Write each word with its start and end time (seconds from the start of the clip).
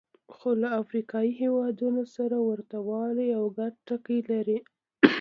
خو 0.35 0.49
له 0.61 0.67
افریقایي 0.81 1.31
هېوادونو 1.41 2.03
سره 2.15 2.37
ورته 2.49 2.77
والی 2.89 3.27
او 3.39 3.45
ګډ 3.57 3.73
ټکي 3.87 4.19
لري. 4.31 4.57